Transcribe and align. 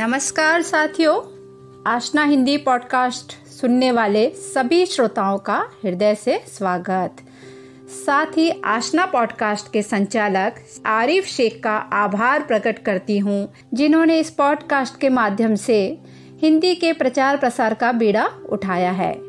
नमस्कार 0.00 0.62
साथियों। 0.62 1.16
आशना 1.86 2.24
हिंदी 2.24 2.56
पॉडकास्ट 2.56 3.48
सुनने 3.48 3.92
वाले 3.92 4.30
सभी 4.30 4.86
श्रोताओं 4.86 5.38
का 5.38 5.56
हृदय 5.84 6.14
से 6.14 6.44
स्वागत। 6.58 7.16
साथ 8.06 8.26
ही 8.26 8.62
आशना 8.64 9.06
पॉडकास्ट 9.06 9.72
के 9.72 9.82
संचालक 9.82 10.54
आरिफ 10.86 11.24
शेख 11.24 11.60
का 11.64 11.76
आभार 11.76 12.42
प्रकट 12.42 12.78
करती 12.78 13.18
हूँ, 13.18 13.52
जिन्होंने 13.74 14.18
इस 14.18 14.30
पॉडकास्ट 14.30 15.00
के 15.00 15.08
माध्यम 15.08 15.54
से 15.54 15.98
हिंदी 16.42 16.74
के 16.74 16.92
प्रचार 16.92 17.36
प्रसार 17.36 17.74
का 17.74 17.92
बीड़ा 17.92 18.28
उठाया 18.48 18.90
है। 18.90 19.20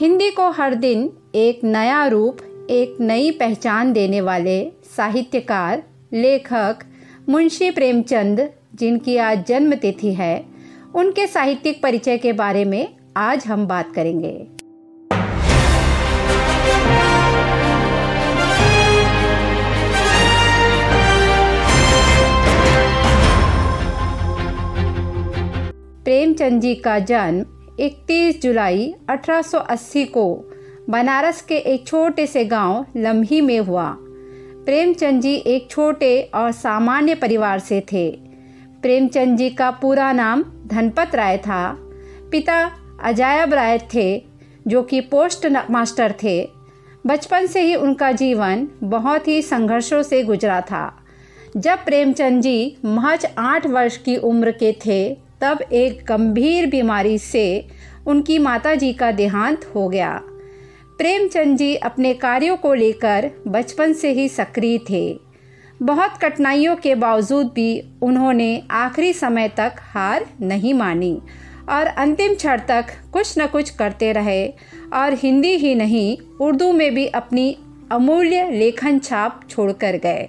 हिंदी 0.00 0.30
को 0.30 0.50
हर 0.50 0.74
दिन 0.74 1.10
एक 1.34 1.64
नया 1.64 2.06
रूप, 2.06 2.66
एक 2.70 2.96
नई 3.00 3.30
पहचान 3.30 3.92
देने 3.92 4.20
वाले 4.20 4.72
साहित्यकार, 4.96 5.82
लेखक 6.12 6.76
मुंशी 7.28 7.70
प्रेमचंद 7.70 8.50
जिनकी 8.74 9.16
आज 9.16 9.46
जन्म 9.46 9.74
तिथि 9.74 10.14
है, 10.14 10.44
उनके 10.94 11.26
साहित्यिक 11.26 11.82
परिचय 11.82 12.18
के 12.18 12.32
बारे 12.32 12.64
में 12.64 12.94
आज 13.16 13.46
हम 13.46 13.66
बात 13.66 13.94
करेंगे। 13.94 14.46
प्रेमचंद 26.04 26.60
जी 26.60 26.74
का 26.74 26.98
जन्म 26.98 27.44
31 27.80 28.42
जुलाई 28.42 28.94
1880 29.10 30.04
को 30.04 30.50
बनारस 30.90 31.42
के 31.42 31.56
एक 31.56 31.86
छोटे 31.86 32.26
से 32.26 32.44
गाँव 32.44 32.86
लम्ही 32.96 33.40
में 33.40 33.58
हुआ। 33.58 33.96
प्रेमचंद 34.66 35.20
जी 35.20 35.34
एक 35.34 35.70
छोटे 35.70 36.30
और 36.34 36.52
सामान्य 36.52 37.14
परिवार 37.14 37.58
से 37.58 37.84
थे। 37.92 38.23
प्रेमचंद 38.84 39.38
जी 39.38 39.50
का 39.50 39.70
पूरा 39.70 40.12
नाम 40.12 40.44
धनपत 40.66 41.14
राय 41.14 41.38
था। 41.38 41.76
पिता 42.30 42.72
अजायब 43.02 43.54
राय 43.54 43.78
थे, 43.94 44.24
जो 44.66 44.82
कि 44.82 45.00
पोस्ट 45.00 45.46
मास्टर 45.70 46.14
थे। 46.22 46.48
बचपन 47.06 47.46
से 47.46 47.60
ही 47.60 47.74
उनका 47.74 48.12
जीवन 48.12 48.68
बहुत 48.82 49.28
ही 49.28 49.42
संघर्षों 49.42 50.02
से 50.02 50.22
गुजरा 50.22 50.60
था। 50.60 51.04
जब 51.56 51.84
प्रेमचंद 51.84 52.42
जी 52.42 52.76
महज 52.84 53.26
आठ 53.38 53.66
वर्ष 53.66 53.96
की 53.96 54.16
उम्र 54.16 54.50
के 54.50 54.76
थे, 54.86 55.16
तब 55.40 55.58
एक 55.72 56.04
गंभीर 56.08 56.66
बीमारी 56.66 57.18
से 57.18 57.68
उनकी 58.06 58.38
माता 58.38 58.74
जी 58.74 58.92
का 58.92 59.12
देहांत 59.12 59.72
हो 59.74 59.88
गया। 59.88 60.20
प्रेमचंद 60.98 61.56
जी 61.56 61.74
अपने 61.74 62.14
कार्यों 62.14 62.56
को 62.56 62.74
लेकर 62.74 63.30
बचपन 63.48 63.92
से 63.92 64.12
ही 64.12 64.28
सक्रिय 64.28 64.78
थे। 64.90 65.33
बहुत 65.82 66.10
कठिनाइयों 66.22 66.76
के 66.76 66.94
बावजूद 66.94 67.46
भी 67.46 67.82
उन्होंने 68.02 68.62
आखिरी 68.70 69.12
समय 69.12 69.48
तक 69.48 69.72
हार 69.78 70.26
नहीं 70.40 70.74
मानी 70.74 71.18
और 71.68 71.86
अंतिम 71.86 72.34
क्षण 72.34 72.60
तक 72.68 72.86
कुछ 73.12 73.38
न 73.38 73.46
कुछ 73.46 73.70
करते 73.70 74.12
रहे 74.12 74.46
और 74.92 75.14
हिंदी 75.14 75.54
ही 75.56 75.74
नहीं, 75.74 76.16
उर्दू 76.40 76.72
में 76.72 76.94
भी 76.94 77.06
अपनी 77.06 77.56
अमूल्य 77.92 78.50
लेखन 78.50 78.98
छाप 78.98 79.40
छोड़कर 79.50 79.96
गए। 79.96 80.28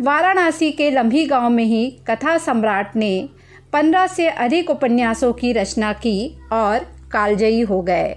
वाराणसी 0.00 0.70
के 0.72 0.90
लम्भी 0.90 1.26
गाँव 1.26 1.50
में 1.50 1.64
ही 1.64 1.90
कथा 1.90 2.38
सम्राट 2.38 2.96
ने 2.96 3.28
पंद्रह 3.72 4.06
से 4.06 4.28
अधिक 4.28 4.70
उपन्यासों 4.70 5.32
की 5.32 5.52
रचना 5.52 5.92
की 5.92 6.36
और 6.52 6.78
कालजयी 7.12 7.60
हो 7.60 7.82
गए। 7.82 8.16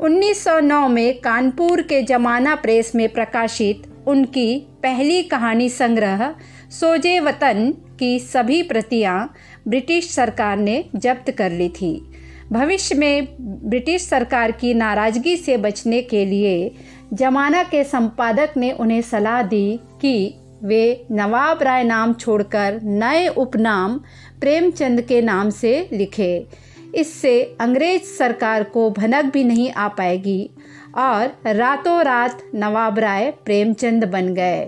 1909 0.00 0.88
में 0.88 1.20
कानपुर 1.20 1.82
के 1.82 2.02
जमाना 2.02 2.54
प्रेस 2.54 2.94
में 2.94 3.08
प्रकाशित 3.08 3.82
उनकी 4.08 4.58
पहली 4.82 5.22
कहानी 5.22 5.68
संग्रह 5.68 6.34
सोजे 6.70 7.18
वतन 7.20 7.72
की 7.98 8.18
सभी 8.18 8.62
प्रतियाँ 8.62 9.18
ब्रिटिश 9.68 10.10
सरकार 10.10 10.56
ने 10.56 10.84
जब्त 10.94 11.30
कर 11.30 11.52
ली 11.52 11.68
थी। 11.68 11.92
भविष्य 12.52 12.94
में 12.94 13.26
ब्रिटिश 13.40 14.02
सरकार 14.02 14.50
की 14.50 14.74
नाराज़गी 14.74 15.36
से 15.36 15.56
बचने 15.56 16.02
के 16.02 16.24
लिए 16.24 16.70
जमाना 17.12 17.62
के 17.62 17.82
संपादक 17.84 18.56
ने 18.56 18.70
उन्हें 18.72 19.00
सलाह 19.02 19.42
दी 19.42 19.80
कि 20.00 20.34
वे 20.62 21.06
नवाब 21.12 21.62
राय 21.62 21.84
नाम 21.84 22.12
छोड़कर 22.12 22.80
नए 22.82 23.28
उपनाम 23.28 23.98
प्रेमचंद 24.40 25.00
के 25.00 25.20
नाम 25.22 25.50
से 25.50 25.88
लिखे। 25.92 26.46
इससे 26.94 27.56
अंग्रेज़ 27.60 28.02
सरकार 28.02 28.62
को 28.64 28.90
भनक 28.90 29.24
भी 29.24 29.44
नहीं 29.44 29.70
आ 29.72 29.88
पाएगी 29.88 30.50
और 30.96 31.36
रातों 31.46 32.00
रात 32.02 32.42
नवाब 32.54 32.98
राय 32.98 33.30
प्रेमचंद 33.30 34.04
बन 34.04 34.34
गए। 34.34 34.64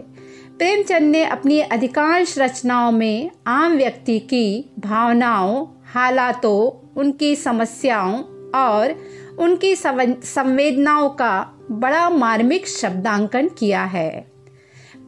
प्रेमचंद 0.58 1.02
ने 1.02 1.24
अपनी 1.24 1.60
अधिकांश 1.60 2.38
रचनाओं 2.38 2.92
में 2.92 3.30
आम 3.46 3.72
व्यक्ति 3.72 4.18
की 4.18 4.70
भावनाओं, 4.78 5.66
हालातों, 5.84 6.90
उनकी 7.00 7.36
समस्याओं 7.36 8.22
और 8.50 8.94
उनकी 9.38 9.74
संवेदनाओं 9.76 11.08
का 11.08 11.58
बड़ा 11.70 12.10
मार्मिक 12.10 12.68
शब्दांकन 12.68 13.48
किया 13.48 13.84
है। 13.84 14.30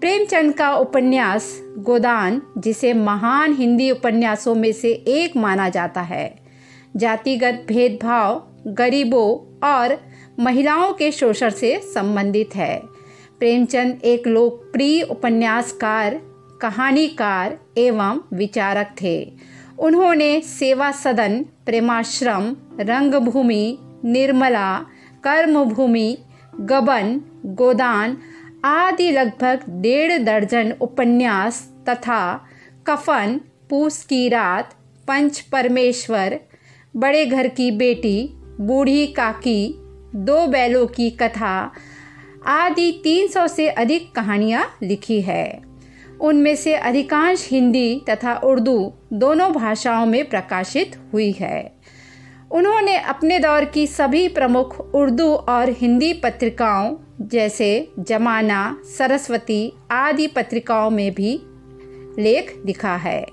प्रेमचंद 0.00 0.54
का 0.54 0.74
उपन्यास 0.74 1.60
गोदान, 1.78 2.42
जिसे 2.58 2.92
महान 2.94 3.54
हिंदी 3.54 3.90
उपन्यासों 3.90 4.54
में 4.54 4.72
से 4.72 4.92
एक 4.92 5.36
माना 5.36 5.68
जाता 5.68 6.00
है 6.00 6.41
जातिगत 6.96 7.64
भेदभाव, 7.68 8.48
गरीबों 8.66 9.58
और 9.68 10.00
महिलाओं 10.40 10.92
के 10.92 11.12
शोषण 11.12 11.50
से 11.50 11.78
संबंधित 11.78 12.56
है। 12.56 12.80
प्रेमचंद 13.38 14.00
एक 14.04 14.26
लोकप्रिय 14.26 15.02
उपन्यासकार, 15.02 16.20
कहानीकार 16.60 17.58
एवं 17.78 18.20
विचारक 18.32 18.94
थे। 19.02 19.32
उन्होंने 19.78 20.40
सेवा 20.40 20.90
सदन, 20.90 21.44
प्रेमाश्रम, 21.66 22.56
रंगभूमि, 22.80 23.78
निर्मला, 24.04 24.78
कर्मभूमि, 25.24 26.18
गबन, 26.60 27.20
गोदान 27.44 28.18
आदि 28.64 29.10
लगभग 29.10 29.60
डेढ़ 29.68 30.18
दर्जन 30.18 30.72
उपन्यास 30.80 31.72
तथा 31.88 32.40
कफन, 32.86 33.40
पूस 33.70 34.04
की 34.04 34.28
रात, 34.28 34.74
पंच 35.08 35.40
परमेश्वर 35.40 36.40
बड़े 36.96 37.26
घर 37.26 37.48
की 37.48 37.70
बेटी, 37.70 38.30
बूढ़ी 38.60 39.06
काकी, 39.06 39.74
दो 40.14 40.46
बैलों 40.46 40.86
की 40.86 41.10
कथा 41.10 41.72
आदि 42.46 43.00
300 43.04 43.46
से 43.46 43.68
अधिक 43.68 44.12
कहानियाँ 44.12 44.76
लिखी 44.82 45.20
है। 45.20 45.62
उनमें 46.20 46.56
से 46.56 46.74
अधिकांश 46.74 47.48
हिंदी 47.50 48.02
तथा 48.10 48.34
उर्दू 48.34 48.92
दोनों 49.12 49.52
भाषाओं 49.52 50.06
में 50.06 50.28
प्रकाशित 50.28 50.96
हुई 51.12 51.32
है। 51.32 51.72
उन्होंने 52.50 52.96
अपने 52.96 53.38
दौर 53.38 53.64
की 53.64 53.86
सभी 53.86 54.28
प्रमुख 54.28 54.94
उर्दू 54.94 55.34
और 55.34 55.70
हिंदी 55.70 56.12
पत्रिकाओं 56.12 56.96
जैसे 57.20 57.88
जमाना, 57.98 58.80
सरस्वती 58.98 59.72
आदि 59.90 60.26
पत्रिकाओं 60.26 60.90
में 60.90 61.14
भी 61.14 61.40
लेख 62.18 62.62
लिखा 62.66 62.96
है। 62.96 63.26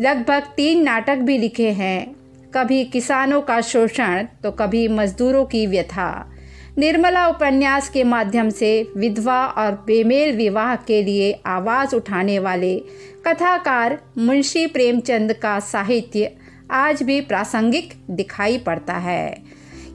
लगभग 0.00 0.42
तीन 0.56 0.82
नाटक 0.82 1.16
भी 1.16 1.38
लिखे 1.38 1.70
हैं। 1.70 2.17
कभी 2.54 2.84
किसानों 2.84 3.40
का 3.40 3.60
शोषण 3.60 4.26
तो 4.42 4.50
कभी 4.50 4.86
मजदूरों 4.88 5.44
की 5.44 5.66
व्यथा। 5.66 6.34
निर्मला 6.78 7.26
उपन्यास 7.28 7.88
के 7.88 8.04
माध्यम 8.04 8.50
से 8.50 8.70
विधवा 8.96 9.46
और 9.48 9.72
बेमेल 9.86 10.36
विवाह 10.36 10.74
के 10.76 11.02
लिए 11.02 11.32
आवाज़ 11.46 11.94
उठाने 11.96 12.38
वाले 12.38 12.78
कथाकार 13.26 13.98
मुंशी 14.18 14.66
प्रेमचंद 14.66 15.32
का 15.32 15.58
साहित्य 15.60 16.30
आज 16.70 17.02
भी 17.02 17.20
प्रासंगिक 17.20 17.92
दिखाई 18.10 18.58
पड़ता 18.58 18.94
है। 18.94 19.36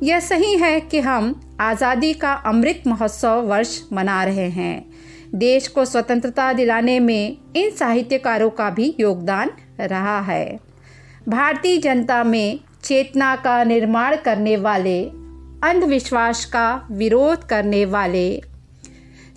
यह 0.03 0.19
सही 0.19 0.55
है 0.57 0.79
कि 0.81 0.99
हम 0.99 1.39
आज़ादी 1.61 2.13
का 2.13 2.33
अमृत 2.45 2.83
महोत्सव 2.87 3.41
वर्ष 3.41 3.79
मना 3.93 4.23
रहे 4.23 4.49
हैं। 4.49 4.85
देश 5.35 5.67
को 5.67 5.85
स्वतंत्रता 5.85 6.51
दिलाने 6.53 6.99
में 6.99 7.37
इन 7.55 7.69
साहित्यकारों 7.71 8.49
का 8.49 8.69
भी 8.69 8.95
योगदान 8.99 9.51
रहा 9.79 10.19
है। 10.21 10.59
भारतीय 11.29 11.77
जनता 11.77 12.23
में 12.23 12.59
चेतना 12.83 13.35
का 13.35 13.63
निर्माण 13.63 14.15
करने 14.15 14.57
वाले, 14.57 15.03
अंधविश्वास 15.63 16.45
का 16.45 16.87
विरोध 16.91 17.43
करने 17.43 17.85
वाले, 17.85 18.41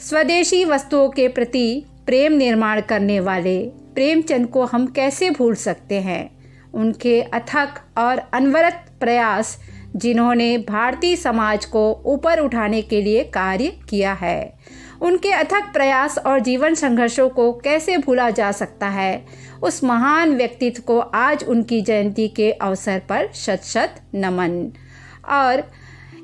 स्वदेशी 0.00 0.65
वस्तुओं 0.65 1.09
के 1.09 1.29
प्रति 1.29 1.85
प्रेम 2.06 2.33
निर्माण 2.33 2.81
करने 2.81 3.21
वाले, 3.21 3.62
प्रेमचंद 3.67 4.47
को 4.47 4.65
हम 4.65 4.87
कैसे 4.87 5.31
भूल 5.31 5.55
सकते 5.55 5.94
हैं? 5.94 6.31
उनके 6.75 7.23
अथक 7.23 7.69
और 7.99 8.19
अनवरत 8.33 8.87
प्रयास, 9.00 9.59
जिन्होंने 9.97 10.59
भारतीय 10.59 11.17
समाज 11.17 11.65
को 11.65 12.03
ऊपर 12.06 12.38
उठाने 12.38 12.83
के 12.83 13.03
लिए 13.03 13.25
कार्य 13.25 13.79
किया 13.88 14.12
है। 14.12 14.59
उनके 15.03 15.31
अथक 15.31 15.63
प्रयास 15.73 16.19
और 16.19 16.41
जीवन 16.41 16.75
संघर्षों 16.75 17.29
को 17.29 17.53
कैसे 17.53 17.97
भूला 17.97 18.31
जा 18.31 18.53
सकता 18.53 18.89
है? 18.89 19.27
उस 19.63 19.85
महान 19.85 20.35
व्यक्तित्व 20.35 20.83
को 20.83 20.99
आज 20.99 21.45
उनकी 21.45 21.81
जयंती 21.81 22.29
के 22.29 22.53
अवसर 22.53 23.03
पर 23.09 23.29
शत 23.35 23.63
शत 23.65 23.95
नमन। 24.15 24.73
और 25.29 25.71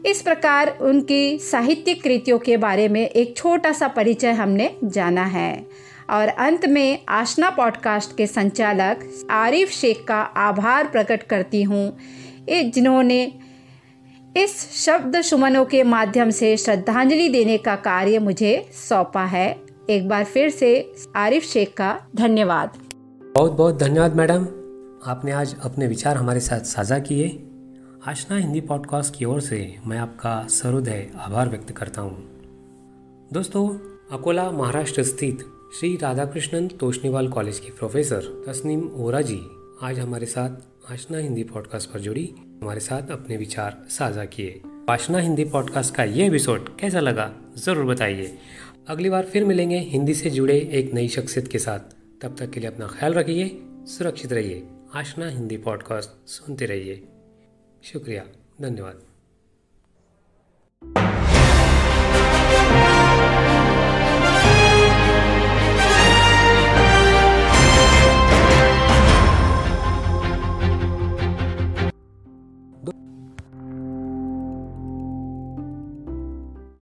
इस 0.07 0.23
प्रकार 0.23 0.79
उनकी 0.81 1.39
साहित्यिक 1.39 2.03
कृतियों 2.03 2.39
के 2.39 2.57
बारे 2.57 2.89
में 2.89 3.09
एक 3.09 3.37
छोटा 3.37 3.73
सा 3.73 3.89
परिचय 3.89 4.31
हमने 4.31 4.77
जाना 4.85 5.25
है। 5.25 5.67
और 6.11 6.29
अंत 6.29 6.67
में 6.67 6.99
आशना 7.09 7.51
पॉडकास्ट 7.51 8.17
के 8.17 8.27
संचालक 8.27 9.11
आरिफ 9.31 9.71
शेख 9.71 10.05
का 10.09 10.21
आभार 10.21 10.87
प्रकट 10.87 11.23
करती 11.23 11.63
हूँ। 11.63 11.99
जिन्होंने 12.51 13.33
इस 14.37 14.70
शब्द 14.73 15.20
सुमनों 15.20 15.64
के 15.64 15.82
माध्यम 15.82 16.31
से 16.31 16.56
श्रद्धांजलि 16.56 17.29
देने 17.29 17.58
का 17.58 17.76
कार्य 17.76 18.19
मुझे 18.19 18.70
सौंपा 18.73 19.25
है। 19.25 19.61
एक 19.90 20.08
बार 20.08 20.25
फिर 20.25 20.50
से 20.50 20.93
आरिफ 21.17 21.43
शेख 21.43 21.75
का 21.76 22.06
धन्यवाद। 22.17 22.79
बहुत 23.34 23.52
बहुत 23.52 23.79
धन्यवाद 23.79 24.17
मैडम। 24.17 24.44
आपने 25.06 25.32
आज 25.32 25.55
अपने 25.62 25.87
विचार 25.87 26.17
हमारे 26.17 26.40
साथ 26.40 26.61
साझा 26.61 26.99
किए। 26.99 27.29
आशना 28.06 28.37
हिंदी 28.37 28.61
पॉडकास्ट 28.61 29.19
की 29.19 29.25
ओर 29.25 29.40
से 29.40 29.76
मैं 29.87 29.99
आपका 29.99 30.46
सरोदय 30.49 31.06
आभार 31.17 31.49
व्यक्त 31.49 31.70
करता 31.70 32.00
हूँ। 32.00 32.17
दोस्तों, 33.32 33.69
अकोला, 34.12 34.50
महाराष्ट्र 34.50 35.02
स्थित 35.02 35.44
श्री 35.81 35.96
राधाकृष्णन 35.96 36.69
तोशनीवाल 36.69 37.28
कॉलेज 37.28 37.58
के 37.58 37.70
प्रोफेसर 37.70 38.44
तस्नीम 38.49 38.90
ओरा 38.96 39.20
जी 39.20 39.40
आज 39.82 39.99
हमारे 39.99 40.26
साथ 40.26 40.72
आशना 40.90 41.19
हिंदी 41.19 41.43
पॉडकास्ट 41.44 41.90
पर 41.90 42.00
जुड़ी 42.00 42.25
हमारे 42.62 42.81
साथ 42.81 43.11
अपने 43.11 43.37
विचार 43.37 43.87
साझा 43.88 44.25
किए। 44.25 44.62
आशना 44.90 45.19
हिंदी 45.19 45.44
पॉडकास्ट 45.44 45.94
का 45.94 46.05
ये 46.05 46.26
एपिसोड 46.26 46.69
कैसा 46.79 47.00
लगा, 47.00 47.31
ज़रूर 47.56 47.84
बताइए। 47.84 48.38
अगली 48.88 49.11
बार 49.11 49.25
फिर 49.25 49.44
मिलेंगे 49.44 49.79
हिंदी 49.79 50.14
से 50.14 50.31
जुड़े 50.31 50.58
एक 50.73 50.93
नई 50.94 51.08
शख्सियत 51.08 51.49
के 51.49 51.58
साथ। 51.58 51.94
तब 52.23 52.37
तक 52.38 52.50
के 52.50 52.61
लिए 52.61 52.70
अपना 52.70 52.87
ख्याल 52.87 53.14
रखिए, 53.14 53.49
सुरक्षित 53.87 54.32
रहिए। 54.32 54.62
आशना 54.94 55.29
हिंदी 55.29 55.56
पॉडकास्ट 55.56 56.29
सुनते 56.29 56.67
रहिए। 56.67 57.02
शुक्रिया, 57.82 58.25
धन्यवाद। 58.61 59.00